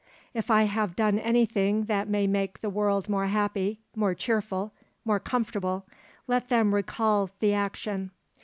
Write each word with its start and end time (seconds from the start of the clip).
If 0.33 0.49
I 0.49 0.63
have 0.63 0.95
done 0.95 1.19
anything 1.19 1.83
that 1.85 2.07
may 2.07 2.25
make 2.25 2.61
the 2.61 2.71
world 2.71 3.07
more 3.07 3.27
happy, 3.27 3.81
more 3.95 4.15
cheerful, 4.15 4.73
more 5.05 5.19
comfortable, 5.19 5.85
let 6.25 6.49
them 6.49 6.73
recall 6.73 7.29
the 7.39 7.53
action. 7.53 8.09